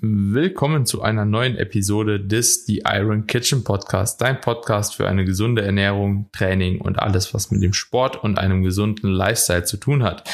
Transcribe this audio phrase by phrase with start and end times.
[0.00, 5.60] Willkommen zu einer neuen Episode des The Iron Kitchen Podcast, dein Podcast für eine gesunde
[5.60, 10.26] Ernährung, Training und alles, was mit dem Sport und einem gesunden Lifestyle zu tun hat.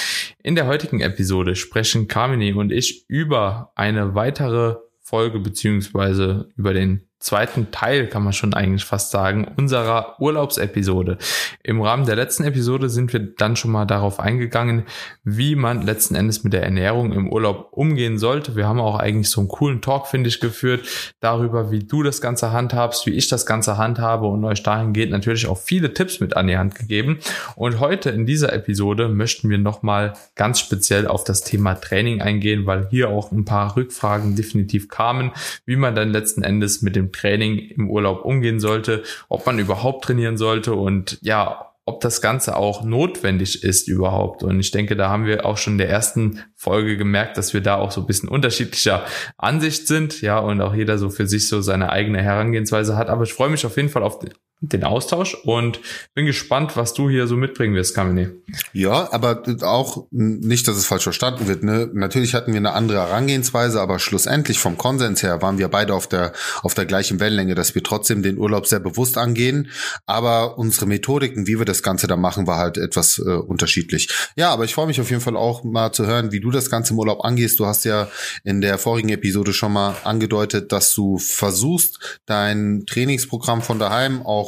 [0.45, 7.08] In der heutigen Episode sprechen Carmine und ich über eine weitere Folge beziehungsweise über den
[7.21, 11.19] zweiten Teil, kann man schon eigentlich fast sagen, unserer Urlaubsepisode.
[11.65, 14.85] Im Rahmen der letzten Episode sind wir dann schon mal darauf eingegangen,
[15.25, 18.55] wie man letzten Endes mit der Ernährung im Urlaub umgehen sollte.
[18.55, 20.87] Wir haben auch eigentlich so einen coolen Talk, finde ich, geführt
[21.21, 25.49] darüber, wie du das Ganze handhabst, wie ich das Ganze handhabe und euch dahingehend natürlich
[25.49, 27.19] auch viele Tipps mit an die Hand gegeben.
[27.57, 32.65] Und heute in dieser Episode möchten wir nochmal ganz speziell auf das Thema Training eingehen,
[32.67, 35.33] weil hier auch ein paar Rückfragen definitiv kamen,
[35.67, 40.05] wie man dann letzten Endes mit dem Training im Urlaub umgehen sollte, ob man überhaupt
[40.05, 44.43] trainieren sollte und ja, ob das Ganze auch notwendig ist überhaupt.
[44.43, 47.63] Und ich denke, da haben wir auch schon in der ersten Folge gemerkt, dass wir
[47.63, 49.07] da auch so ein bisschen unterschiedlicher
[49.39, 53.09] Ansicht sind, ja, und auch jeder so für sich so seine eigene Herangehensweise hat.
[53.09, 54.19] Aber ich freue mich auf jeden Fall auf
[54.61, 55.81] den Austausch und
[56.15, 58.33] bin gespannt, was du hier so mitbringen wirst, Kamine.
[58.73, 61.63] Ja, aber auch nicht, dass es falsch verstanden wird.
[61.63, 61.89] Ne?
[61.93, 66.09] Natürlich hatten wir eine andere Herangehensweise, aber schlussendlich vom Konsens her waren wir beide auf
[66.09, 69.71] der auf der gleichen Wellenlänge, dass wir trotzdem den Urlaub sehr bewusst angehen.
[70.07, 74.09] Aber unsere Methodiken, wie wir das Ganze da machen, war halt etwas äh, unterschiedlich.
[74.35, 76.69] Ja, aber ich freue mich auf jeden Fall auch mal zu hören, wie du das
[76.69, 77.61] Ganze im Urlaub angehst.
[77.61, 78.09] Du hast ja
[78.43, 84.48] in der vorigen Episode schon mal angedeutet, dass du versuchst, dein Trainingsprogramm von daheim auch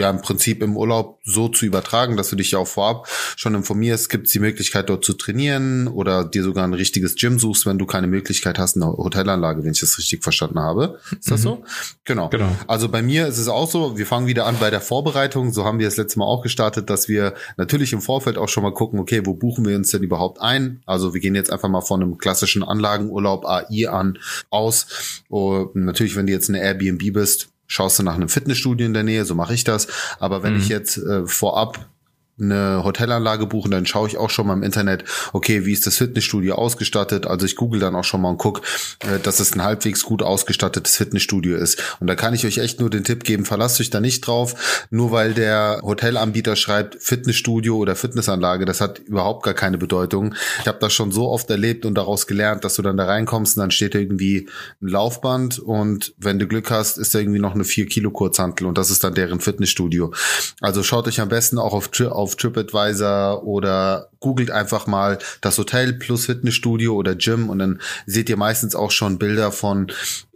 [0.00, 3.54] ja im Prinzip im Urlaub so zu übertragen, dass du dich ja auch vorab schon
[3.54, 7.66] informierst, gibt es die Möglichkeit dort zu trainieren oder dir sogar ein richtiges Gym suchst,
[7.66, 10.98] wenn du keine Möglichkeit hast, eine Hotelanlage, wenn ich das richtig verstanden habe.
[11.12, 11.44] Ist das mhm.
[11.44, 11.64] so?
[12.04, 12.28] Genau.
[12.28, 12.50] genau.
[12.66, 15.64] Also bei mir ist es auch so, wir fangen wieder an bei der Vorbereitung, so
[15.64, 18.74] haben wir das letzte Mal auch gestartet, dass wir natürlich im Vorfeld auch schon mal
[18.74, 20.82] gucken, okay, wo buchen wir uns denn überhaupt ein?
[20.86, 24.18] Also wir gehen jetzt einfach mal von einem klassischen Anlagenurlaub AI an
[24.50, 25.22] aus.
[25.28, 29.04] Und natürlich, wenn du jetzt eine Airbnb bist, schaust du nach einem Fitnessstudio in der
[29.04, 29.86] Nähe, so mache ich das.
[30.18, 30.60] Aber wenn mhm.
[30.60, 31.88] ich jetzt äh, vorab
[32.40, 35.96] eine Hotelanlage buchen, dann schaue ich auch schon mal im Internet, okay, wie ist das
[35.96, 37.26] Fitnessstudio ausgestattet?
[37.26, 38.62] Also ich google dann auch schon mal und guck,
[39.00, 41.96] äh, dass es ein halbwegs gut ausgestattetes Fitnessstudio ist.
[42.00, 44.86] Und da kann ich euch echt nur den Tipp geben, verlasst euch da nicht drauf,
[44.90, 50.34] nur weil der Hotelanbieter schreibt Fitnessstudio oder Fitnessanlage, das hat überhaupt gar keine Bedeutung.
[50.60, 53.56] Ich habe das schon so oft erlebt und daraus gelernt, dass du dann da reinkommst
[53.56, 54.48] und dann steht irgendwie
[54.80, 58.66] ein Laufband und wenn du Glück hast, ist da irgendwie noch eine 4 Kilo Kurzhantel
[58.66, 60.12] und das ist dann deren Fitnessstudio.
[60.60, 65.58] Also schaut euch am besten auch auf, auf auf TripAdvisor oder googelt einfach mal das
[65.58, 69.90] Hotel plus Fitnessstudio oder Gym und dann seht ihr meistens auch schon Bilder von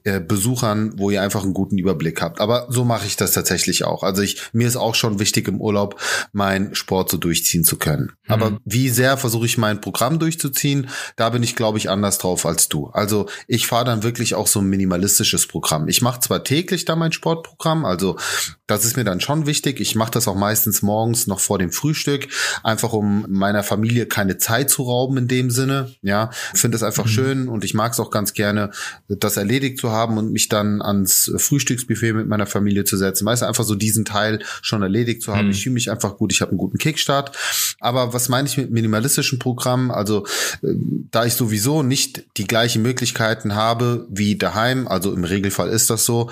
[0.06, 2.39] äh, Besuchern, wo ihr einfach einen guten Überblick habt.
[2.39, 4.03] Aber so mache ich das tatsächlich auch.
[4.03, 5.99] Also ich, mir ist auch schon wichtig im Urlaub,
[6.33, 8.12] meinen Sport so durchziehen zu können.
[8.27, 8.33] Mhm.
[8.33, 12.45] Aber wie sehr versuche ich mein Programm durchzuziehen, da bin ich, glaube ich, anders drauf
[12.45, 12.89] als du.
[12.89, 15.89] Also ich fahre dann wirklich auch so ein minimalistisches Programm.
[15.89, 18.19] Ich mache zwar täglich da mein Sportprogramm, also
[18.66, 19.81] das ist mir dann schon wichtig.
[19.81, 22.28] Ich mache das auch meistens morgens noch vor dem Frühstück,
[22.62, 23.73] einfach um meiner Familie
[24.08, 25.92] keine Zeit zu rauben in dem Sinne.
[26.02, 27.10] Ja, finde es einfach mhm.
[27.10, 28.70] schön und ich mag es auch ganz gerne,
[29.08, 33.26] das erledigt zu haben und mich dann ans Frühstücksbuffet mit meiner Familie zu setzen.
[33.26, 35.46] Weißt du, einfach so diesen Teil schon erledigt zu haben.
[35.46, 35.52] Mhm.
[35.52, 37.36] Ich fühle mich einfach gut, ich habe einen guten Kickstart.
[37.80, 39.91] Aber was meine ich mit minimalistischen Programmen?
[39.91, 40.26] Also
[40.62, 40.74] äh,
[41.10, 46.04] da ich sowieso nicht die gleichen Möglichkeiten habe wie daheim, also im Regelfall ist das
[46.04, 46.30] so,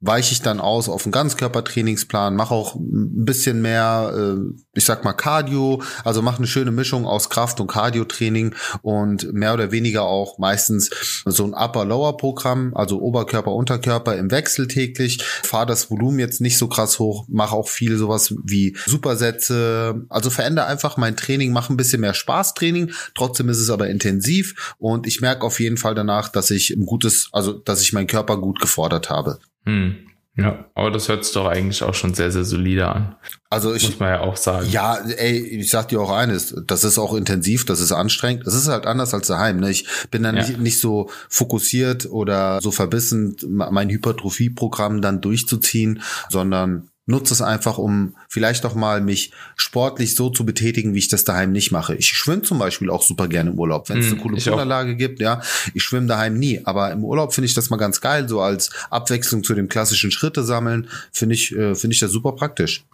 [0.00, 5.04] weiche ich dann aus auf einen Ganzkörpertrainingsplan, mache auch ein bisschen mehr, äh, ich sag
[5.04, 10.02] mal Cardio, also mache eine schöne Mischung aus Kraft- und Cardio-Training und mehr oder weniger
[10.02, 10.90] auch meistens
[11.24, 16.68] so ein Upper-Lower-Programm, also Oberkörper, Unterkörper im Wechsel täglich, fahre das Volumen jetzt nicht so
[16.68, 21.76] krass hoch, mache auch viel sowas wie Supersätze, also verändere einfach mein Training, mache ein
[21.76, 26.28] bisschen mehr Spaßtraining, trotzdem ist es aber intensiv und ich merke auf jeden Fall danach,
[26.28, 29.38] dass ich ein gutes, also dass ich meinen Körper gut gefordert habe.
[29.64, 30.13] Hm.
[30.36, 33.14] Ja, aber das hört sich doch eigentlich auch schon sehr, sehr solide an.
[33.50, 34.68] Also ich, muss man ja auch sagen.
[34.68, 38.44] Ja, ey, ich sag dir auch eines, das ist auch intensiv, das ist anstrengend.
[38.44, 39.60] Das ist halt anders als daheim.
[39.60, 39.70] Ne?
[39.70, 40.42] Ich bin dann ja.
[40.42, 47.78] nicht, nicht so fokussiert oder so verbissen, mein Hypertrophie-Programm dann durchzuziehen, sondern nutze es einfach,
[47.78, 51.94] um vielleicht auch mal mich sportlich so zu betätigen, wie ich das daheim nicht mache.
[51.94, 54.96] Ich schwimme zum Beispiel auch super gerne im Urlaub, wenn es eine hm, coole Unterlage
[54.96, 55.42] gibt, ja.
[55.74, 58.70] Ich schwimme daheim nie, aber im Urlaub finde ich das mal ganz geil, so als
[58.90, 62.84] Abwechslung zu dem klassischen Schritte sammeln, finde ich, äh, finde ich das super praktisch.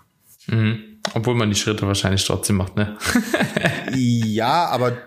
[0.49, 0.90] Mhm.
[1.15, 2.97] Obwohl man die Schritte wahrscheinlich trotzdem macht, ne?
[3.97, 4.99] ja, aber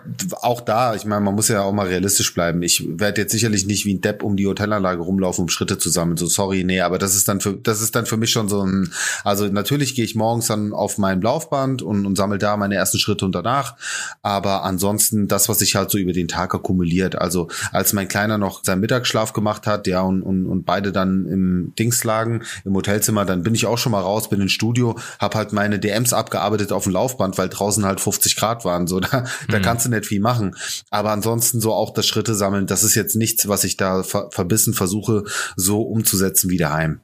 [0.41, 2.63] auch da, ich meine, man muss ja auch mal realistisch bleiben.
[2.63, 5.89] Ich werde jetzt sicherlich nicht wie ein Depp um die Hotelanlage rumlaufen, um Schritte zu
[5.89, 6.17] sammeln.
[6.17, 8.65] So, sorry, nee, aber das ist dann für, das ist dann für mich schon so
[8.65, 8.91] ein,
[9.23, 12.97] also natürlich gehe ich morgens dann auf mein Laufband und, und sammle da meine ersten
[12.97, 13.75] Schritte und danach.
[14.23, 17.15] Aber ansonsten das, was sich halt so über den Tag akkumuliert.
[17.15, 21.27] Also als mein Kleiner noch seinen Mittagsschlaf gemacht hat, ja, und, und, und beide dann
[21.27, 24.97] im Dings lagen, im Hotelzimmer, dann bin ich auch schon mal raus, bin ins Studio,
[25.19, 28.87] habe halt meine DMs abgearbeitet auf dem Laufband, weil draußen halt 50 Grad waren.
[28.87, 29.61] So, da, da mhm.
[29.61, 30.55] kannst du nicht viel machen.
[30.89, 34.29] Aber ansonsten so auch das Schritte sammeln, das ist jetzt nichts, was ich da ver
[34.31, 35.23] verbissen versuche,
[35.55, 37.01] so umzusetzen wie daheim.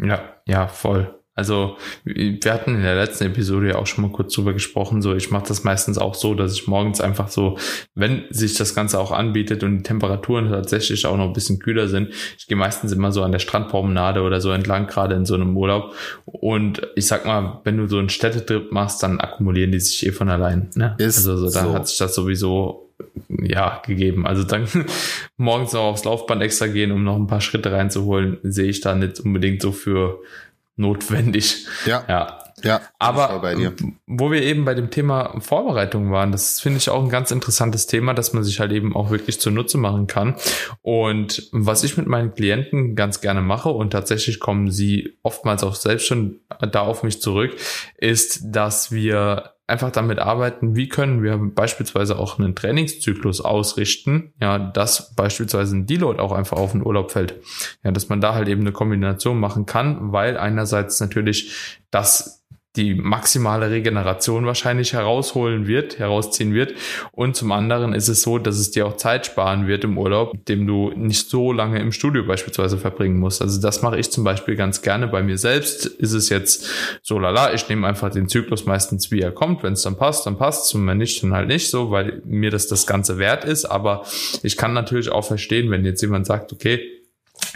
[0.00, 1.14] Ja, ja, voll.
[1.34, 5.02] Also wir hatten in der letzten Episode ja auch schon mal kurz drüber gesprochen.
[5.02, 7.58] So, ich mache das meistens auch so, dass ich morgens einfach so,
[7.94, 11.88] wenn sich das Ganze auch anbietet und die Temperaturen tatsächlich auch noch ein bisschen kühler
[11.88, 15.34] sind, ich gehe meistens immer so an der Strandpromenade oder so entlang, gerade in so
[15.34, 15.94] einem Urlaub.
[16.24, 20.12] Und ich sag mal, wenn du so einen Städtetrip machst, dann akkumulieren die sich eh
[20.12, 20.70] von allein.
[20.76, 20.94] Ne?
[20.98, 21.74] Ist also so, dann so.
[21.74, 22.92] hat sich das sowieso
[23.28, 24.26] ja, gegeben.
[24.26, 24.68] Also dann
[25.36, 28.94] morgens noch aufs Laufband extra gehen, um noch ein paar Schritte reinzuholen, sehe ich da
[28.94, 30.20] nicht unbedingt so für
[30.76, 31.66] notwendig.
[31.86, 32.04] Ja.
[32.08, 32.40] Ja.
[32.62, 33.42] Ja, aber
[34.06, 37.86] wo wir eben bei dem Thema Vorbereitung waren, das finde ich auch ein ganz interessantes
[37.86, 40.36] Thema, dass man sich halt eben auch wirklich zunutze machen kann.
[40.80, 45.74] Und was ich mit meinen Klienten ganz gerne mache und tatsächlich kommen sie oftmals auch
[45.74, 46.40] selbst schon
[46.70, 47.54] da auf mich zurück,
[47.98, 54.58] ist, dass wir einfach damit arbeiten, wie können wir beispielsweise auch einen Trainingszyklus ausrichten, ja,
[54.58, 57.40] dass beispielsweise ein Deload auch einfach auf den Urlaub fällt.
[57.82, 62.43] Ja, dass man da halt eben eine Kombination machen kann, weil einerseits natürlich das
[62.76, 66.74] die maximale Regeneration wahrscheinlich herausholen wird, herausziehen wird.
[67.12, 70.44] Und zum anderen ist es so, dass es dir auch Zeit sparen wird im Urlaub,
[70.46, 73.40] dem du nicht so lange im Studio beispielsweise verbringen musst.
[73.42, 75.06] Also das mache ich zum Beispiel ganz gerne.
[75.06, 76.68] Bei mir selbst ist es jetzt
[77.02, 79.62] so lala, ich nehme einfach den Zyklus meistens wie er kommt.
[79.62, 82.50] Wenn es dann passt, dann passt und wenn nicht, dann halt nicht so, weil mir
[82.50, 83.66] das das Ganze wert ist.
[83.66, 84.04] Aber
[84.42, 86.80] ich kann natürlich auch verstehen, wenn jetzt jemand sagt, okay,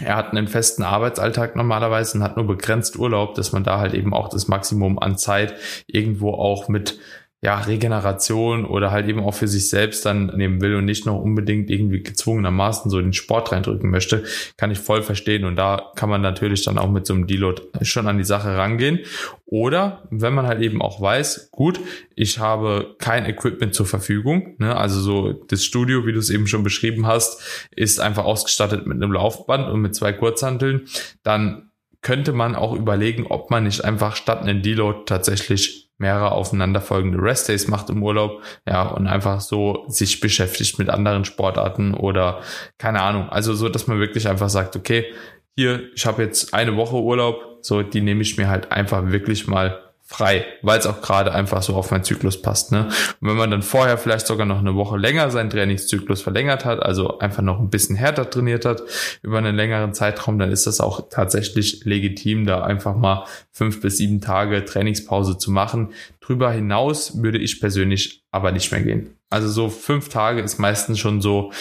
[0.00, 3.94] er hat einen festen Arbeitsalltag normalerweise und hat nur begrenzt Urlaub, dass man da halt
[3.94, 5.54] eben auch das Maximum an Zeit
[5.86, 6.98] irgendwo auch mit
[7.40, 11.20] ja, Regeneration oder halt eben auch für sich selbst dann nehmen will und nicht noch
[11.20, 14.24] unbedingt irgendwie gezwungenermaßen so den Sport reindrücken möchte,
[14.56, 15.44] kann ich voll verstehen.
[15.44, 18.56] Und da kann man natürlich dann auch mit so einem Deload schon an die Sache
[18.56, 19.00] rangehen.
[19.46, 21.78] Oder wenn man halt eben auch weiß, gut,
[22.16, 24.76] ich habe kein Equipment zur Verfügung, ne?
[24.76, 28.96] also so das Studio, wie du es eben schon beschrieben hast, ist einfach ausgestattet mit
[28.96, 30.86] einem Laufband und mit zwei Kurzhanteln,
[31.22, 31.70] dann
[32.02, 37.68] könnte man auch überlegen, ob man nicht einfach statt einen Deload tatsächlich mehrere aufeinanderfolgende Restdays
[37.68, 42.40] macht im Urlaub, ja, und einfach so sich beschäftigt mit anderen Sportarten oder
[42.78, 43.28] keine Ahnung.
[43.28, 45.12] Also so, dass man wirklich einfach sagt, okay,
[45.56, 49.48] hier, ich habe jetzt eine Woche Urlaub, so, die nehme ich mir halt einfach wirklich
[49.48, 52.72] mal frei, weil es auch gerade einfach so auf meinen Zyklus passt.
[52.72, 52.86] Ne?
[53.20, 56.82] Und wenn man dann vorher vielleicht sogar noch eine Woche länger seinen Trainingszyklus verlängert hat,
[56.82, 58.82] also einfach noch ein bisschen härter trainiert hat
[59.22, 63.98] über einen längeren Zeitraum, dann ist das auch tatsächlich legitim, da einfach mal fünf bis
[63.98, 65.92] sieben Tage Trainingspause zu machen.
[66.22, 69.18] Drüber hinaus würde ich persönlich aber nicht mehr gehen.
[69.28, 71.52] Also so fünf Tage ist meistens schon so,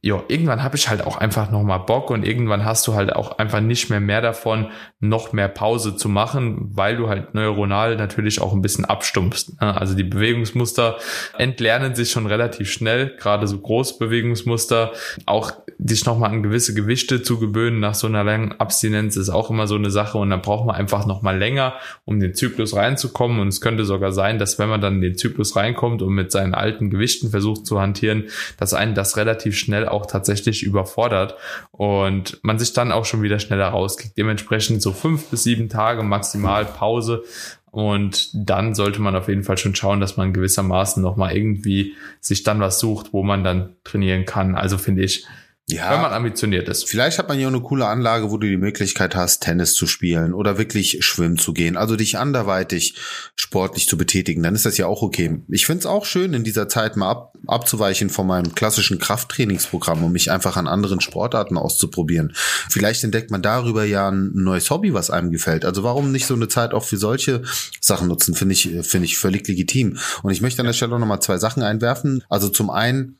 [0.00, 3.38] ja, irgendwann habe ich halt auch einfach nochmal Bock und irgendwann hast du halt auch
[3.38, 8.40] einfach nicht mehr mehr davon, noch mehr Pause zu machen, weil du halt neuronal natürlich
[8.40, 9.60] auch ein bisschen abstumpfst.
[9.60, 9.76] Ne?
[9.76, 10.98] Also die Bewegungsmuster
[11.36, 14.92] entlernen sich schon relativ schnell, gerade so Großbewegungsmuster.
[15.26, 19.50] Auch dich nochmal an gewisse Gewichte zu gewöhnen nach so einer langen Abstinenz ist auch
[19.50, 21.74] immer so eine Sache und dann braucht man einfach nochmal länger,
[22.04, 25.18] um den Zyklus reinzukommen und es könnte sogar sein, dass wenn man dann in den
[25.18, 28.24] Zyklus reinkommt und mit seinen alten Gewichten versucht zu hantieren,
[28.58, 31.34] dass einen das relativ schnell auch tatsächlich überfordert
[31.70, 34.16] und man sich dann auch schon wieder schneller rauskriegt.
[34.16, 37.24] Dementsprechend so fünf bis sieben Tage maximal Pause
[37.70, 42.42] und dann sollte man auf jeden Fall schon schauen, dass man gewissermaßen nochmal irgendwie sich
[42.42, 44.54] dann was sucht, wo man dann trainieren kann.
[44.54, 45.26] Also finde ich,
[45.70, 46.88] ja, wenn man ambitioniert ist.
[46.88, 49.86] Vielleicht hat man ja auch eine coole Anlage, wo du die Möglichkeit hast, Tennis zu
[49.86, 51.76] spielen oder wirklich schwimmen zu gehen.
[51.76, 52.94] Also dich anderweitig
[53.36, 54.42] sportlich zu betätigen.
[54.42, 55.42] Dann ist das ja auch okay.
[55.48, 60.02] Ich finde es auch schön, in dieser Zeit mal ab, abzuweichen von meinem klassischen Krafttrainingsprogramm,
[60.02, 62.32] um mich einfach an anderen Sportarten auszuprobieren.
[62.70, 65.66] Vielleicht entdeckt man darüber ja ein neues Hobby, was einem gefällt.
[65.66, 67.42] Also warum nicht so eine Zeit auch für solche
[67.82, 69.98] Sachen nutzen, finde ich, finde ich völlig legitim.
[70.22, 72.24] Und ich möchte an der Stelle noch mal zwei Sachen einwerfen.
[72.30, 73.17] Also zum einen,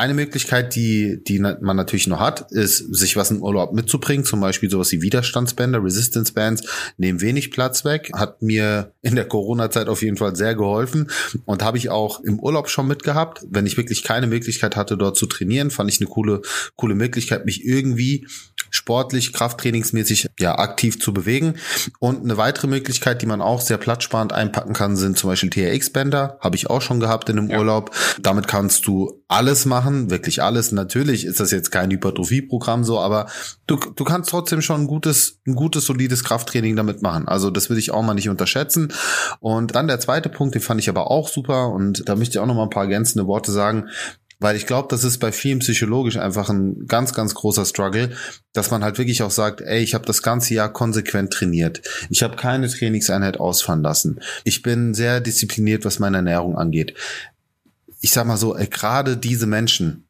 [0.00, 4.40] eine Möglichkeit, die, die man natürlich noch hat, ist, sich was im Urlaub mitzubringen, zum
[4.40, 6.62] Beispiel sowas wie Widerstandsbänder, Resistance Bands,
[6.96, 11.10] nehmen wenig Platz weg, hat mir in der Corona-Zeit auf jeden Fall sehr geholfen
[11.44, 13.42] und habe ich auch im Urlaub schon mitgehabt.
[13.50, 16.40] Wenn ich wirklich keine Möglichkeit hatte, dort zu trainieren, fand ich eine coole,
[16.76, 18.26] coole Möglichkeit, mich irgendwie
[18.70, 21.54] sportlich, krafttrainingsmäßig ja aktiv zu bewegen.
[21.98, 26.38] Und eine weitere Möglichkeit, die man auch sehr platzsparend einpacken kann, sind zum Beispiel TRX-Bänder.
[26.40, 27.58] Habe ich auch schon gehabt in einem ja.
[27.58, 27.90] Urlaub.
[28.20, 30.72] Damit kannst du alles machen, wirklich alles.
[30.72, 33.26] Natürlich ist das jetzt kein Hypertrophie-Programm so, aber
[33.66, 37.26] du, du kannst trotzdem schon ein gutes, ein gutes, solides Krafttraining damit machen.
[37.26, 38.92] Also das würde ich auch mal nicht unterschätzen.
[39.40, 42.38] Und dann der zweite Punkt, den fand ich aber auch super und da möchte ich
[42.38, 43.88] auch noch mal ein paar ergänzende Worte sagen.
[44.40, 48.10] Weil ich glaube, das ist bei vielen psychologisch einfach ein ganz, ganz großer Struggle,
[48.54, 51.82] dass man halt wirklich auch sagt, ey, ich habe das ganze Jahr konsequent trainiert.
[52.08, 54.20] Ich habe keine Trainingseinheit ausfallen lassen.
[54.44, 56.94] Ich bin sehr diszipliniert, was meine Ernährung angeht.
[58.00, 60.06] Ich sag mal so, gerade diese Menschen,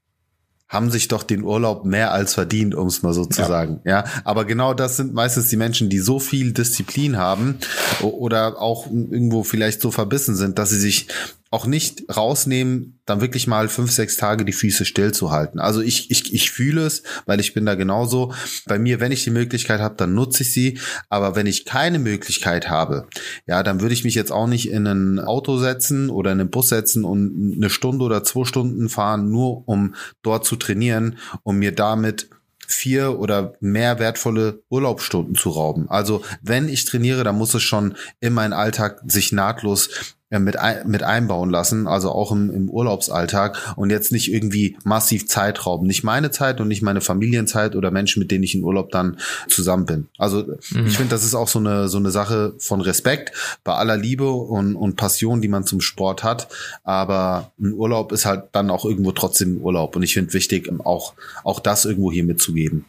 [0.71, 3.49] haben sich doch den Urlaub mehr als verdient, um es mal so zu ja.
[3.49, 3.81] sagen.
[3.85, 7.59] Ja, aber genau das sind meistens die Menschen, die so viel Disziplin haben
[8.03, 11.09] oder auch irgendwo vielleicht so verbissen sind, dass sie sich
[11.51, 15.59] auch nicht rausnehmen, dann wirklich mal fünf, sechs Tage die Füße stillzuhalten.
[15.59, 18.33] Also ich, ich, ich fühle es, weil ich bin da genauso.
[18.67, 20.79] Bei mir, wenn ich die Möglichkeit habe, dann nutze ich sie.
[21.09, 23.09] Aber wenn ich keine Möglichkeit habe,
[23.47, 26.51] ja, dann würde ich mich jetzt auch nicht in ein Auto setzen oder in einen
[26.51, 31.57] Bus setzen und eine Stunde oder zwei Stunden fahren, nur um dort zu trainieren, um
[31.57, 32.31] mir damit
[32.69, 35.91] vier oder mehr wertvolle Urlaubsstunden zu rauben.
[35.91, 40.89] Also wenn ich trainiere, dann muss es schon in meinen Alltag sich nahtlos mit, ein,
[40.89, 45.87] mit einbauen lassen, also auch im, im Urlaubsalltag und jetzt nicht irgendwie massiv Zeit rauben.
[45.89, 49.17] Nicht meine Zeit und nicht meine Familienzeit oder Menschen, mit denen ich in Urlaub dann
[49.49, 50.09] zusammen bin.
[50.19, 50.87] Also mhm.
[50.87, 53.33] ich finde, das ist auch so eine, so eine Sache von Respekt
[53.65, 56.49] bei aller Liebe und, und Passion, die man zum Sport hat.
[56.85, 59.97] Aber ein Urlaub ist halt dann auch irgendwo trotzdem Urlaub.
[59.97, 62.85] Und ich finde wichtig, auch, auch das irgendwo hier mitzugeben.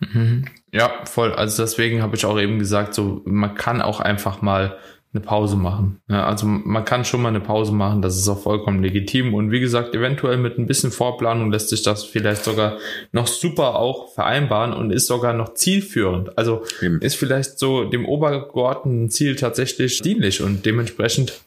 [0.00, 0.46] Mhm.
[0.72, 1.32] Ja, voll.
[1.32, 4.76] Also deswegen habe ich auch eben gesagt, so man kann auch einfach mal
[5.12, 6.00] eine Pause machen.
[6.08, 9.34] Ja, also man kann schon mal eine Pause machen, das ist auch vollkommen legitim.
[9.34, 12.78] Und wie gesagt, eventuell mit ein bisschen Vorplanung lässt sich das vielleicht sogar
[13.10, 16.38] noch super auch vereinbaren und ist sogar noch zielführend.
[16.38, 17.00] Also Eben.
[17.00, 21.40] ist vielleicht so dem obergeordneten Ziel tatsächlich dienlich und dementsprechend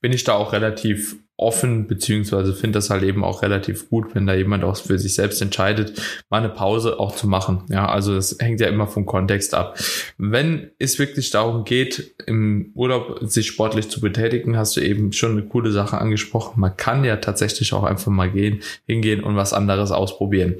[0.00, 4.26] bin ich da auch relativ offen, beziehungsweise finde das halt eben auch relativ gut, wenn
[4.26, 5.92] da jemand auch für sich selbst entscheidet,
[6.28, 7.62] mal eine Pause auch zu machen.
[7.68, 9.78] Ja, also das hängt ja immer vom Kontext ab.
[10.18, 15.32] Wenn es wirklich darum geht, im Urlaub sich sportlich zu betätigen, hast du eben schon
[15.32, 16.60] eine coole Sache angesprochen.
[16.60, 20.56] Man kann ja tatsächlich auch einfach mal gehen, hingehen und was anderes ausprobieren.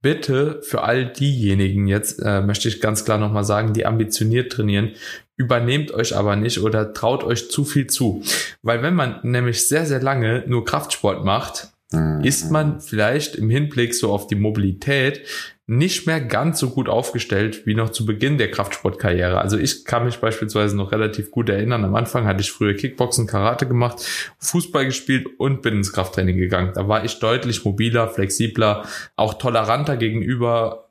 [0.00, 4.92] Bitte für all diejenigen jetzt, äh, möchte ich ganz klar nochmal sagen, die ambitioniert trainieren,
[5.36, 8.22] übernehmt euch aber nicht oder traut euch zu viel zu.
[8.62, 12.22] Weil wenn man nämlich sehr, sehr lange nur Kraftsport macht, mhm.
[12.22, 15.26] ist man vielleicht im Hinblick so auf die Mobilität
[15.66, 19.40] nicht mehr ganz so gut aufgestellt wie noch zu Beginn der Kraftsportkarriere.
[19.40, 21.84] Also ich kann mich beispielsweise noch relativ gut erinnern.
[21.84, 24.04] Am Anfang hatte ich früher Kickboxen, Karate gemacht,
[24.38, 26.72] Fußball gespielt und bin ins Krafttraining gegangen.
[26.74, 28.84] Da war ich deutlich mobiler, flexibler,
[29.16, 30.90] auch toleranter gegenüber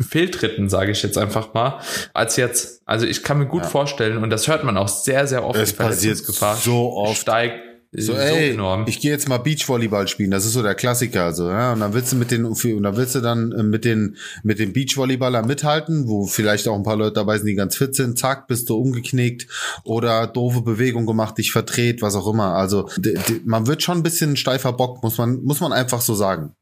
[0.00, 1.80] Fehltritten, sage ich jetzt einfach mal,
[2.14, 2.82] als jetzt.
[2.86, 3.68] Also ich kann mir gut ja.
[3.68, 7.20] vorstellen, und das hört man auch sehr, sehr oft, es Verletzungsgefahr so oft.
[7.20, 8.84] steigt so, ey, enorm.
[8.86, 11.92] ich gehe jetzt mal Beachvolleyball spielen, das ist so der Klassiker, so, ja, und dann
[11.92, 15.44] willst du mit den, und dann willst du dann äh, mit den, mit den Beachvolleyballern
[15.44, 18.70] mithalten, wo vielleicht auch ein paar Leute dabei sind, die ganz fit sind, zack, bist
[18.70, 19.48] du umgeknickt
[19.82, 22.88] oder doofe Bewegung gemacht, dich verdreht, was auch immer, also,
[23.44, 26.54] man wird schon ein bisschen steifer Bock, muss man, muss man einfach so sagen.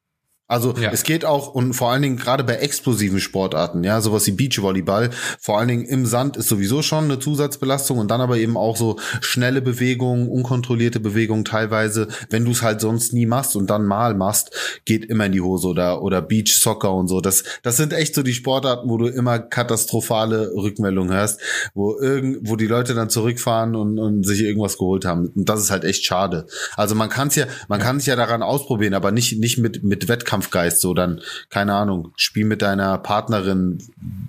[0.51, 0.91] Also ja.
[0.91, 5.11] es geht auch und vor allen Dingen gerade bei explosiven Sportarten, ja, sowas wie Beachvolleyball,
[5.39, 8.79] vor allen Dingen im Sand ist sowieso schon eine Zusatzbelastung und dann aber eben auch
[8.79, 13.85] so schnelle Bewegungen, unkontrollierte Bewegungen teilweise, wenn du es halt sonst nie machst und dann
[13.85, 17.21] mal machst, geht immer in die Hose oder oder Beach Soccer und so.
[17.21, 21.43] Das das sind echt so die Sportarten, wo du immer katastrophale Rückmeldungen hörst,
[21.75, 25.61] wo irgend wo die Leute dann zurückfahren und, und sich irgendwas geholt haben und das
[25.61, 26.47] ist halt echt schade.
[26.75, 29.85] Also man kann es ja man kann es ja daran ausprobieren, aber nicht nicht mit
[29.85, 33.79] mit Wettkampf Wettkampfgeist, so dann, keine Ahnung, spiel mit deiner Partnerin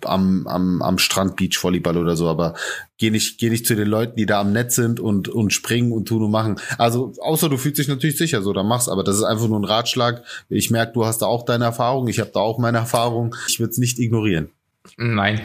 [0.04, 2.56] am, am, am Strand Beachvolleyball oder so, aber
[2.98, 5.92] geh nicht, geh nicht zu den Leuten, die da am Netz sind und, und springen
[5.92, 6.60] und tun und machen.
[6.78, 9.60] Also, außer du fühlst dich natürlich sicher so, dann machst, aber das ist einfach nur
[9.60, 10.24] ein Ratschlag.
[10.50, 13.36] Ich merke, du hast da auch deine Erfahrung, ich habe da auch meine Erfahrung.
[13.48, 14.50] Ich würde es nicht ignorieren.
[14.98, 15.42] Nein,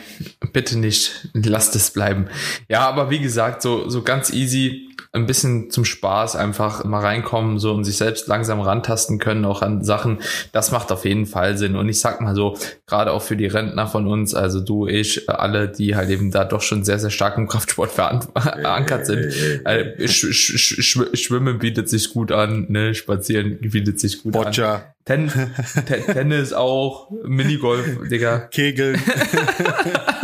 [0.52, 1.28] bitte nicht.
[1.32, 2.28] Lasst es bleiben.
[2.68, 7.60] Ja, aber wie gesagt, so, so ganz easy ein bisschen zum Spaß einfach mal reinkommen
[7.60, 10.18] so und sich selbst langsam rantasten können, auch an Sachen,
[10.50, 11.76] das macht auf jeden Fall Sinn.
[11.76, 15.30] Und ich sag mal so, gerade auch für die Rentner von uns, also du, ich,
[15.30, 19.32] alle, die halt eben da doch schon sehr, sehr stark im Kraftsport verankert sind.
[19.64, 22.94] Äh, sch sch sch Schwimmen bietet sich gut an, ne?
[22.94, 24.74] Spazieren bietet sich gut Boccia.
[24.74, 24.93] an.
[25.06, 25.30] Ten
[26.06, 28.48] Tennis auch, Minigolf, Digga.
[28.50, 28.98] Kegeln.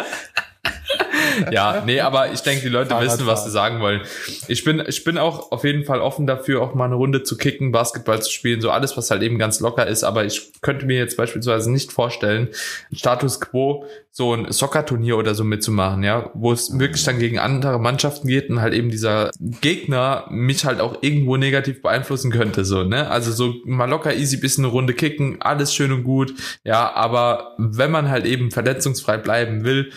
[1.50, 4.02] ja, nee, aber ich denke, die Leute wissen, was sie sagen wollen.
[4.49, 7.37] Ich bin, ich bin auch auf jeden Fall offen dafür, auch mal eine Runde zu
[7.37, 10.04] kicken, Basketball zu spielen, so alles, was halt eben ganz locker ist.
[10.04, 12.49] Aber ich könnte mir jetzt beispielsweise nicht vorstellen,
[12.92, 17.78] Status Quo so ein Soccer-Turnier oder so mitzumachen, ja, wo es wirklich dann gegen andere
[17.78, 19.30] Mannschaften geht und halt eben dieser
[19.61, 23.09] Gegner mich halt auch irgendwo negativ beeinflussen könnte, so, ne?
[23.09, 27.54] Also so mal locker easy bisschen eine Runde kicken, alles schön und gut, ja, aber
[27.59, 29.92] wenn man halt eben verletzungsfrei bleiben will,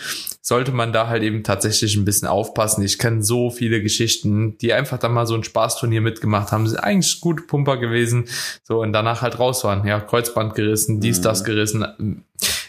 [0.46, 2.84] sollte man da halt eben tatsächlich ein bisschen aufpassen.
[2.84, 6.78] Ich kenne so viele Geschichten, die einfach dann mal so ein Spaßturnier mitgemacht haben, sind
[6.78, 8.26] eigentlich gute Pumper gewesen,
[8.62, 11.46] so und danach halt raus waren, ja, Kreuzband gerissen, dies, das mhm.
[11.46, 12.24] gerissen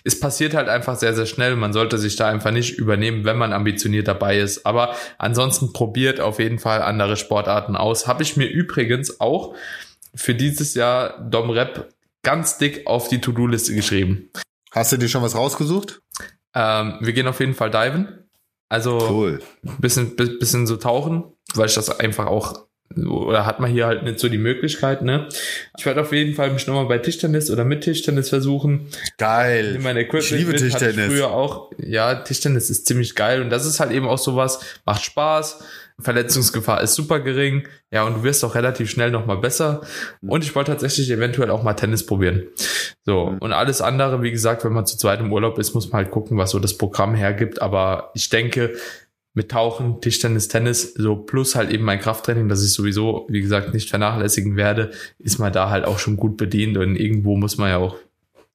[0.05, 1.55] es passiert halt einfach sehr, sehr schnell.
[1.55, 4.63] Man sollte sich da einfach nicht übernehmen, wenn man ambitioniert dabei ist.
[4.63, 8.05] Aber ansonsten probiert auf jeden Fall andere Sportarten aus.
[8.05, 9.55] Habe ich mir übrigens auch
[10.13, 11.91] für dieses Jahr Dom Rep
[12.22, 14.29] ganz dick auf die To-Do-Liste geschrieben.
[14.72, 16.01] Hast du dir schon was rausgesucht?
[16.56, 18.08] Ähm, wir gehen auf jeden Fall diven.
[18.70, 19.40] Also cool.
[19.80, 24.20] bisschen, bisschen so tauchen, weil ich das einfach auch oder hat man hier halt nicht
[24.20, 25.28] so die Möglichkeit, ne?
[25.78, 28.88] Ich werde auf jeden Fall mich nochmal bei Tischtennis oder mit Tischtennis versuchen.
[29.18, 29.78] Geil.
[30.14, 30.98] Ich liebe mit, Tischtennis.
[30.98, 31.72] Ich früher auch.
[31.78, 35.64] Ja, Tischtennis ist ziemlich geil und das ist halt eben auch sowas, macht Spaß.
[36.00, 37.68] Verletzungsgefahr ist super gering.
[37.92, 39.82] Ja, und du wirst auch relativ schnell nochmal besser.
[40.22, 42.44] Und ich wollte tatsächlich eventuell auch mal Tennis probieren.
[43.04, 43.36] So.
[43.40, 46.12] Und alles andere, wie gesagt, wenn man zu zweit im Urlaub ist, muss man halt
[46.12, 47.62] gucken, was so das Programm hergibt.
[47.62, 48.75] Aber ich denke,
[49.36, 53.74] mit Tauchen, Tischtennis, Tennis, so plus halt eben mein Krafttraining, das ich sowieso, wie gesagt,
[53.74, 57.70] nicht vernachlässigen werde, ist man da halt auch schon gut bedient und irgendwo muss man
[57.70, 57.98] ja auch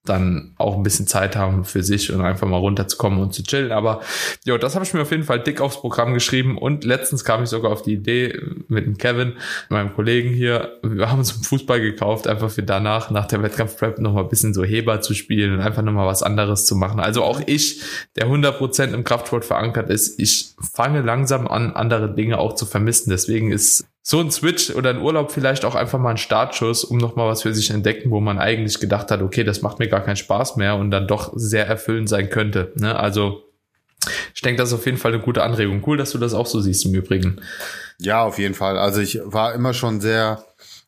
[0.04, 3.71] dann auch ein bisschen Zeit haben für sich und einfach mal runterzukommen und zu chillen.
[3.71, 4.00] Aber
[4.45, 7.42] ja, das habe ich mir auf jeden Fall dick aufs Programm geschrieben und letztens kam
[7.42, 9.35] ich sogar auf die Idee mit dem Kevin,
[9.69, 13.99] meinem Kollegen hier, wir haben uns einen Fußball gekauft, einfach für danach, nach der Wettkampfprep
[13.99, 16.99] nochmal ein bisschen so Heber zu spielen und einfach nochmal was anderes zu machen.
[16.99, 17.83] Also auch ich,
[18.16, 23.11] der 100% im Kraftsport verankert ist, ich fange langsam an, andere Dinge auch zu vermissen.
[23.11, 26.99] Deswegen ist so ein Switch oder ein Urlaub vielleicht auch einfach mal ein Startschuss, um
[26.99, 30.00] nochmal was für sich entdecken, wo man eigentlich gedacht hat, okay, das macht mir gar
[30.00, 32.73] keinen Spaß mehr und dann doch sehr erfüllend sein könnte.
[32.75, 32.99] Ne?
[32.99, 33.45] Also
[34.35, 35.81] ich denke, das ist auf jeden Fall eine gute Anregung.
[35.87, 37.40] Cool, dass du das auch so siehst im Übrigen.
[38.00, 38.79] Ja, auf jeden Fall.
[38.79, 40.45] Also ich war immer schon sehr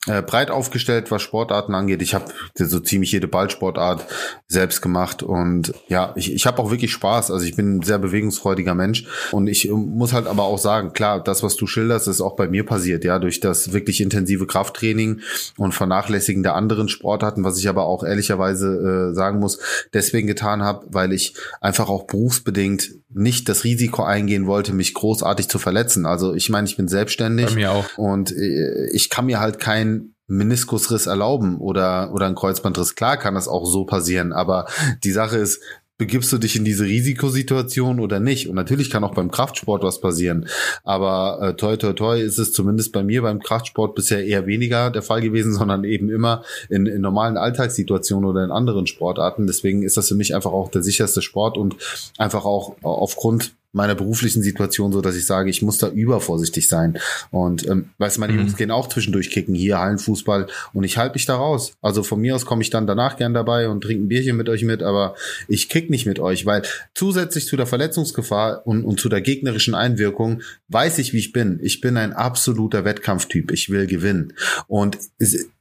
[0.08, 2.02] äh, breit aufgestellt, was Sportarten angeht.
[2.02, 2.24] Ich habe
[2.54, 4.04] so ziemlich jede Ballsportart
[4.48, 7.30] selbst gemacht und ja, ich, ich habe auch wirklich Spaß.
[7.30, 10.92] Also ich bin ein sehr bewegungsfreudiger Mensch und ich äh, muss halt aber auch sagen,
[10.92, 14.46] klar, das, was du schilderst, ist auch bei mir passiert, ja, durch das wirklich intensive
[14.46, 15.20] Krafttraining
[15.56, 19.60] und Vernachlässigen der anderen Sportarten, was ich aber auch ehrlicherweise äh, sagen muss,
[19.94, 25.48] deswegen getan habe, weil ich einfach auch berufsbedingt nicht das Risiko eingehen wollte, mich großartig
[25.48, 26.06] zu verletzen.
[26.06, 27.84] Also ich meine, ich bin selbstständig bei mir auch.
[27.98, 32.96] und äh, ich kann mir halt kein Meniskusriss erlauben oder, oder ein Kreuzbandriss.
[32.96, 34.66] Klar kann das auch so passieren, aber
[35.04, 35.62] die Sache ist,
[35.98, 38.48] begibst du dich in diese Risikosituation oder nicht?
[38.48, 40.48] Und natürlich kann auch beim Kraftsport was passieren.
[40.82, 44.90] Aber äh, toi toi toi ist es zumindest bei mir beim Kraftsport bisher eher weniger
[44.90, 49.46] der Fall gewesen, sondern eben immer in, in normalen Alltagssituationen oder in anderen Sportarten.
[49.46, 51.76] Deswegen ist das für mich einfach auch der sicherste Sport und
[52.18, 56.98] einfach auch aufgrund meiner beruflichen Situation so, dass ich sage, ich muss da übervorsichtig sein.
[57.30, 58.40] Und ähm, weißt du, meine mhm.
[58.40, 61.72] Jungs gehen auch zwischendurch kicken, hier Hallenfußball und ich halte mich da raus.
[61.80, 64.48] Also von mir aus komme ich dann danach gern dabei und trinke ein Bierchen mit
[64.48, 65.14] euch mit, aber
[65.48, 66.62] ich kick nicht mit euch, weil
[66.94, 71.58] zusätzlich zu der Verletzungsgefahr und, und zu der gegnerischen Einwirkung weiß ich, wie ich bin.
[71.62, 73.50] Ich bin ein absoluter Wettkampftyp.
[73.52, 74.34] Ich will gewinnen.
[74.66, 74.98] Und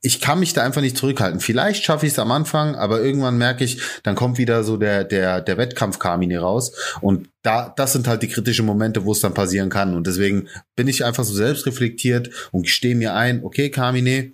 [0.01, 1.39] ich kann mich da einfach nicht zurückhalten.
[1.39, 5.03] Vielleicht schaffe ich es am Anfang, aber irgendwann merke ich, dann kommt wieder so der,
[5.03, 6.73] der, der Wettkampf-Kamine raus.
[7.01, 9.95] Und da, das sind halt die kritischen Momente, wo es dann passieren kann.
[9.95, 14.31] Und deswegen bin ich einfach so selbstreflektiert und stehe mir ein, okay, Carmine,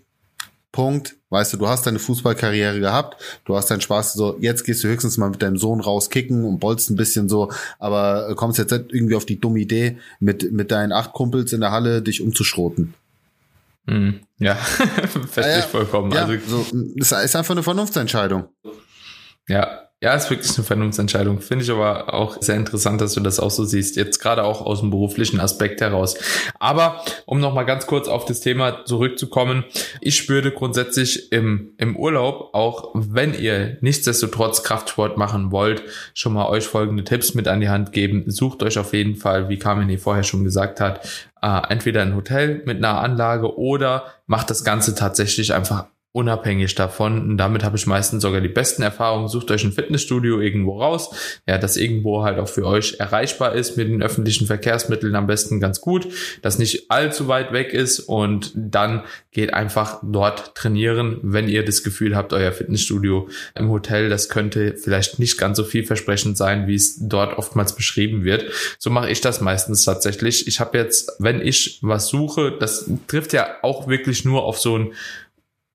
[0.71, 1.15] Punkt.
[1.29, 4.87] Weißt du, du hast deine Fußballkarriere gehabt, du hast deinen Spaß, so, jetzt gehst du
[4.87, 8.93] höchstens mal mit deinem Sohn rauskicken und bolzt ein bisschen so, aber kommst jetzt nicht
[8.93, 12.93] irgendwie auf die dumme Idee, mit, mit deinen acht Kumpels in der Halle dich umzuschroten.
[13.87, 14.55] Mm, ja,
[15.29, 16.11] verstehe ja, ich vollkommen.
[16.11, 16.65] Ja, also, so,
[16.95, 18.45] das ist einfach eine Vernunftsentscheidung.
[19.49, 21.41] Ja, ja, ist wirklich eine Vernunftsentscheidung.
[21.41, 23.95] Finde ich aber auch sehr interessant, dass du das auch so siehst.
[23.95, 26.15] Jetzt gerade auch aus dem beruflichen Aspekt heraus.
[26.59, 29.65] Aber um nochmal ganz kurz auf das Thema zurückzukommen.
[29.99, 35.81] Ich würde grundsätzlich im, im Urlaub, auch wenn ihr nichtsdestotrotz Kraftsport machen wollt,
[36.13, 38.23] schon mal euch folgende Tipps mit an die Hand geben.
[38.27, 41.09] Sucht euch auf jeden Fall, wie Carmine vorher schon gesagt hat,
[41.41, 47.29] äh, entweder ein Hotel mit einer Anlage oder macht das Ganze tatsächlich einfach unabhängig davon.
[47.29, 49.27] Und damit habe ich meistens sogar die besten Erfahrungen.
[49.27, 51.11] Sucht euch ein Fitnessstudio irgendwo raus,
[51.45, 55.59] ja, das irgendwo halt auch für euch erreichbar ist mit den öffentlichen Verkehrsmitteln am besten
[55.59, 56.07] ganz gut,
[56.41, 61.83] das nicht allzu weit weg ist und dann geht einfach dort trainieren, wenn ihr das
[61.83, 66.73] Gefühl habt, euer Fitnessstudio im Hotel, das könnte vielleicht nicht ganz so vielversprechend sein, wie
[66.73, 68.45] es dort oftmals beschrieben wird.
[68.79, 70.47] So mache ich das meistens tatsächlich.
[70.47, 74.79] Ich habe jetzt, wenn ich was suche, das trifft ja auch wirklich nur auf so
[74.79, 74.93] ein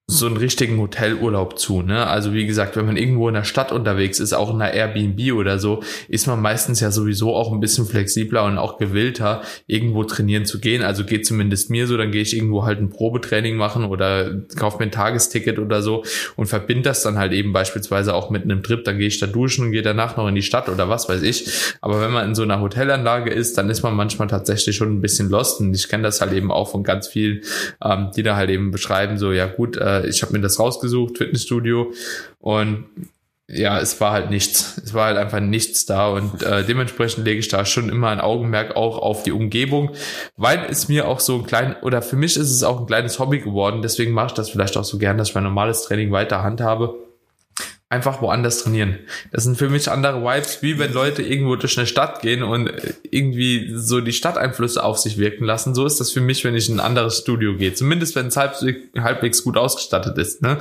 [0.09, 1.81] so einen richtigen Hotelurlaub zu.
[1.81, 2.07] Ne?
[2.07, 5.33] Also wie gesagt, wenn man irgendwo in der Stadt unterwegs ist, auch in einer Airbnb
[5.33, 10.05] oder so, ist man meistens ja sowieso auch ein bisschen flexibler und auch gewillter, irgendwo
[10.05, 10.83] trainieren zu gehen.
[10.83, 14.79] Also geht zumindest mir so, dann gehe ich irgendwo halt ein Probetraining machen oder kaufe
[14.79, 16.05] mir ein Tagesticket oder so
[16.37, 18.85] und verbinde das dann halt eben beispielsweise auch mit einem Trip.
[18.85, 21.23] Dann gehe ich da duschen und gehe danach noch in die Stadt oder was weiß
[21.23, 21.49] ich.
[21.81, 25.01] Aber wenn man in so einer Hotelanlage ist, dann ist man manchmal tatsächlich schon ein
[25.01, 25.61] bisschen lost.
[25.61, 27.43] Und ich kenne das halt eben auch von ganz vielen,
[27.83, 31.19] ähm, die da halt eben beschreiben, so ja gut, äh, ich habe mir das rausgesucht,
[31.19, 31.93] Fitnessstudio
[32.39, 32.85] und
[33.49, 34.81] ja, es war halt nichts.
[34.83, 38.21] Es war halt einfach nichts da und äh, dementsprechend lege ich da schon immer ein
[38.21, 39.91] Augenmerk auch auf die Umgebung,
[40.37, 43.19] weil es mir auch so ein klein oder für mich ist es auch ein kleines
[43.19, 43.83] Hobby geworden.
[43.83, 46.95] Deswegen mache ich das vielleicht auch so gern, dass ich mein normales Training weiter handhabe
[47.93, 48.99] einfach woanders trainieren.
[49.31, 52.73] Das sind für mich andere Vibes, wie wenn Leute irgendwo durch eine Stadt gehen und
[53.11, 55.75] irgendwie so die Stadteinflüsse auf sich wirken lassen.
[55.75, 57.75] So ist das für mich, wenn ich in ein anderes Studio gehe.
[57.75, 58.55] Zumindest wenn es halb,
[58.99, 60.41] halbwegs gut ausgestattet ist.
[60.41, 60.57] Ne?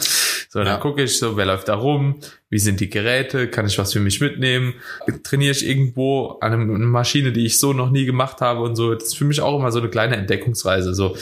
[0.49, 0.77] So, dann ja.
[0.77, 2.19] gucke ich so, wer läuft da rum,
[2.51, 4.73] wie sind die Geräte, kann ich was für mich mitnehmen,
[5.23, 8.93] trainiere ich irgendwo an einer Maschine, die ich so noch nie gemacht habe und so.
[8.93, 10.93] Das ist für mich auch immer so eine kleine Entdeckungsreise.
[10.93, 11.15] So,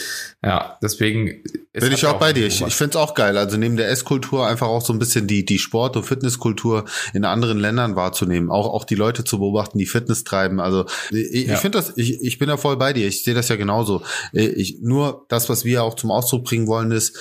[0.43, 2.47] ja, deswegen bin ich auch bei dir.
[2.47, 3.37] Ich, ich finde es auch geil.
[3.37, 7.23] Also neben der Esskultur einfach auch so ein bisschen die die Sport- und Fitnesskultur in
[7.23, 10.59] anderen Ländern wahrzunehmen, auch auch die Leute zu beobachten, die Fitness treiben.
[10.59, 11.53] Also ich, ja.
[11.53, 13.07] ich finde das, ich, ich bin da voll bei dir.
[13.07, 14.01] Ich sehe das ja genauso.
[14.33, 17.15] Ich, nur das, was wir auch zum Ausdruck bringen wollen, ist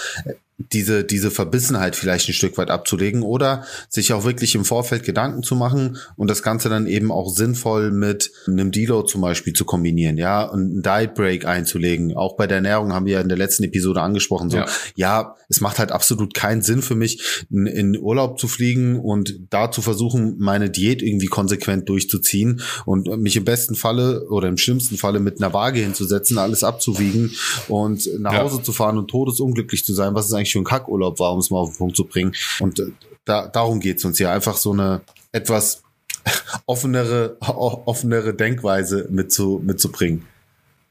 [0.59, 5.44] diese, diese Verbissenheit vielleicht ein Stück weit abzulegen oder sich auch wirklich im Vorfeld Gedanken
[5.44, 9.64] zu machen und das Ganze dann eben auch sinnvoll mit einem Deload zum Beispiel zu
[9.64, 12.16] kombinieren, ja, und einen Diet Break einzulegen.
[12.16, 14.66] Auch bei der Ernährung haben wir ja in der letzten Episode angesprochen, so, ja,
[14.97, 19.38] ja es macht halt absolut keinen Sinn für mich, in, in Urlaub zu fliegen und
[19.51, 24.59] da zu versuchen, meine Diät irgendwie konsequent durchzuziehen und mich im besten Falle oder im
[24.59, 27.31] schlimmsten Falle mit einer Waage hinzusetzen, alles abzuwiegen
[27.68, 28.42] und nach ja.
[28.42, 31.33] Hause zu fahren und todesunglücklich zu sein, was ist eigentlich eigentlich für ein Kackurlaub war,
[31.33, 32.35] um es mal auf den Punkt zu bringen.
[32.61, 32.93] Und äh,
[33.25, 35.83] da, darum geht's uns ja einfach so eine etwas
[36.67, 40.27] offenere, offenere Denkweise mitzu, mitzubringen.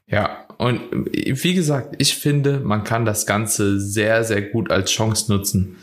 [0.06, 0.80] Ja, und
[1.12, 5.76] wie gesagt, ich finde, man kann das Ganze sehr, sehr gut als Chance nutzen.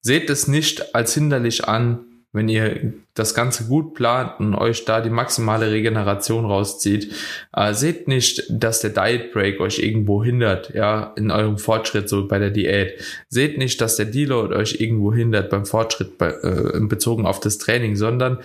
[0.00, 2.05] Seht es nicht als hinderlich an,
[2.36, 7.14] wenn ihr das Ganze gut plant und euch da die maximale Regeneration rauszieht,
[7.54, 12.28] äh, seht nicht, dass der Diet Break euch irgendwo hindert, ja, in eurem Fortschritt, so
[12.28, 13.00] bei der Diät.
[13.30, 17.56] Seht nicht, dass der Deload euch irgendwo hindert beim Fortschritt bei, äh, bezogen auf das
[17.56, 18.38] Training, sondern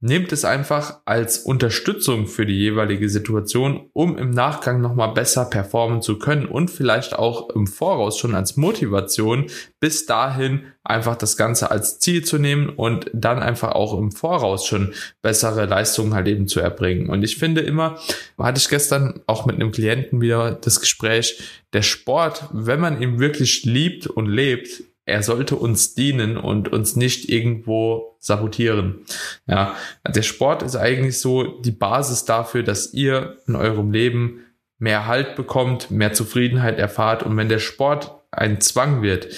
[0.00, 6.02] Nehmt es einfach als Unterstützung für die jeweilige Situation, um im Nachgang nochmal besser performen
[6.02, 9.46] zu können und vielleicht auch im Voraus schon als Motivation
[9.80, 14.66] bis dahin einfach das Ganze als Ziel zu nehmen und dann einfach auch im Voraus
[14.66, 17.10] schon bessere Leistungen halt eben zu erbringen.
[17.10, 17.98] Und ich finde immer,
[18.38, 23.18] hatte ich gestern auch mit einem Klienten wieder das Gespräch, der Sport, wenn man ihn
[23.18, 29.04] wirklich liebt und lebt, er sollte uns dienen und uns nicht irgendwo sabotieren.
[29.46, 29.74] Ja,
[30.06, 34.40] der Sport ist eigentlich so die Basis dafür, dass ihr in eurem Leben
[34.78, 39.28] mehr Halt bekommt, mehr Zufriedenheit erfahrt und wenn der Sport ein Zwang wird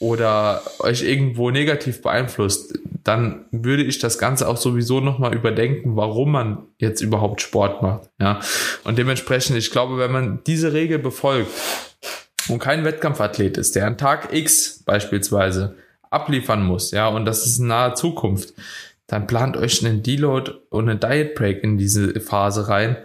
[0.00, 6.32] oder euch irgendwo negativ beeinflusst, dann würde ich das Ganze auch sowieso nochmal überdenken, warum
[6.32, 8.10] man jetzt überhaupt Sport macht.
[8.20, 8.40] Ja,
[8.84, 11.50] und dementsprechend, ich glaube, wenn man diese Regel befolgt,
[12.48, 15.76] und kein Wettkampfathlet ist, der an Tag X beispielsweise
[16.10, 18.54] abliefern muss, ja, und das ist in naher Zukunft,
[19.06, 22.96] dann plant euch einen Deload und einen Diet Break in diese Phase rein,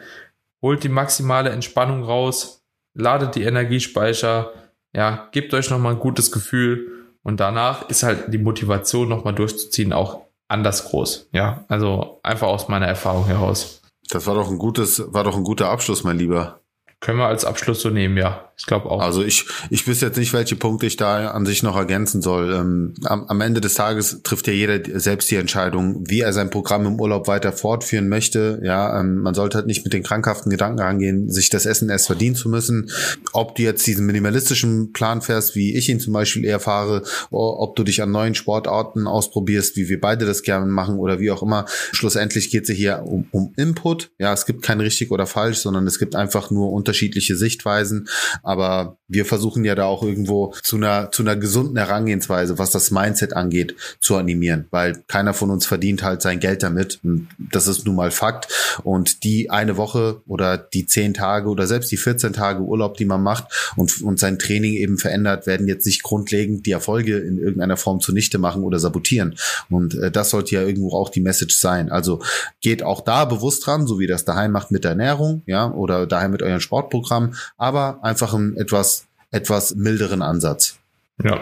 [0.61, 4.51] holt die maximale Entspannung raus, ladet die Energiespeicher,
[4.93, 9.93] ja, gebt euch nochmal ein gutes Gefühl und danach ist halt die Motivation nochmal durchzuziehen
[9.93, 13.81] auch anders groß, ja, also einfach aus meiner Erfahrung heraus.
[14.09, 16.61] Das war doch ein gutes, war doch ein guter Abschluss, mein Lieber.
[16.99, 18.46] Können wir als Abschluss so nehmen, ja.
[18.59, 19.01] Ich glaube auch.
[19.01, 22.51] Also ich, ich wüsste jetzt nicht, welche Punkte ich da an sich noch ergänzen soll.
[22.51, 26.49] Ähm, am, am Ende des Tages trifft ja jeder selbst die Entscheidung, wie er sein
[26.49, 28.59] Programm im Urlaub weiter fortführen möchte.
[28.63, 32.07] Ja, ähm, man sollte halt nicht mit den krankhaften Gedanken rangehen, sich das Essen erst
[32.07, 32.89] verdienen zu müssen.
[33.31, 37.75] Ob du jetzt diesen minimalistischen Plan fährst, wie ich ihn zum Beispiel eher fahre, ob
[37.75, 41.43] du dich an neuen Sportarten ausprobierst, wie wir beide das gerne machen oder wie auch
[41.43, 41.65] immer.
[41.91, 44.09] Schlussendlich geht es hier um, um Input.
[44.17, 48.07] Ja, es gibt kein richtig oder falsch, sondern es gibt einfach nur unterschiedliche Sichtweisen
[48.47, 52.91] Aber wir versuchen ja da auch irgendwo zu einer, zu einer gesunden Herangehensweise, was das
[52.91, 57.01] Mindset angeht, zu animieren, weil keiner von uns verdient halt sein Geld damit.
[57.37, 58.79] Das ist nun mal Fakt.
[58.83, 63.03] Und die eine Woche oder die zehn Tage oder selbst die 14 Tage Urlaub, die
[63.03, 67.37] man macht und, und sein Training eben verändert, werden jetzt nicht grundlegend die Erfolge in
[67.37, 69.35] irgendeiner Form zunichte machen oder sabotieren.
[69.69, 71.91] Und äh, das sollte ja irgendwo auch die Message sein.
[71.91, 72.21] Also
[72.61, 76.07] geht auch da bewusst dran, so wie das daheim macht mit der Ernährung, ja, oder
[76.07, 80.79] daheim mit euren Sportprogramm, aber einfach ein etwas, etwas milderen Ansatz.
[81.23, 81.41] Ja,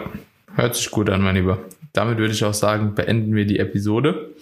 [0.54, 1.58] hört sich gut an, mein Lieber.
[1.92, 4.34] Damit würde ich auch sagen, beenden wir die Episode.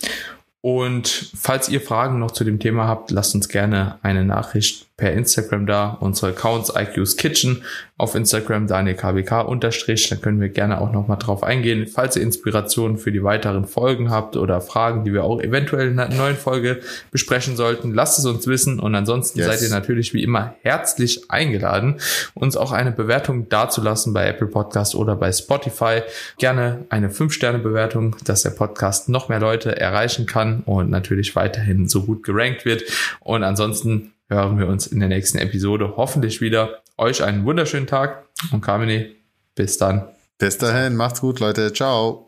[0.61, 5.13] Und falls ihr Fragen noch zu dem Thema habt, lasst uns gerne eine Nachricht per
[5.13, 5.97] Instagram da.
[6.01, 7.65] Unsere Accounts IQ's Kitchen
[7.97, 10.09] auf Instagram Daniel KBK unterstrich.
[10.09, 11.87] Dann können wir gerne auch nochmal drauf eingehen.
[11.87, 15.99] Falls ihr Inspirationen für die weiteren Folgen habt oder Fragen, die wir auch eventuell in
[15.99, 16.81] einer neuen Folge
[17.11, 18.79] besprechen sollten, lasst es uns wissen.
[18.79, 19.49] Und ansonsten yes.
[19.49, 22.01] seid ihr natürlich wie immer herzlich eingeladen,
[22.35, 26.03] uns auch eine Bewertung dazulassen bei Apple Podcast oder bei Spotify.
[26.39, 32.03] Gerne eine 5-Sterne-Bewertung, dass der Podcast noch mehr Leute erreichen kann und natürlich weiterhin so
[32.03, 32.85] gut gerankt wird.
[33.21, 36.83] Und ansonsten hören wir uns in der nächsten Episode hoffentlich wieder.
[36.97, 39.11] Euch einen wunderschönen Tag und Carmine,
[39.55, 40.09] bis dann.
[40.39, 41.73] Bis dahin, macht's gut, Leute.
[41.73, 42.27] Ciao.